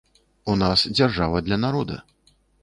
[0.45, 2.01] У нас дзяржава для народа.